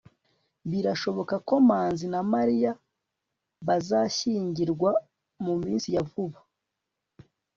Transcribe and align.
birashoboka 0.69 1.35
ko 1.47 1.53
manzi 1.67 2.05
na 2.13 2.21
mariya 2.33 2.71
bazashyingirwa 3.67 4.91
mu 5.45 5.53
minsi 5.63 5.87
ya 5.95 6.03
vuba 6.11 6.39